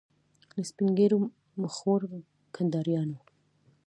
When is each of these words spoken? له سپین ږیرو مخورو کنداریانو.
له 0.55 0.63
سپین 0.69 0.89
ږیرو 0.97 1.19
مخورو 1.61 2.17
کنداریانو. 2.55 3.17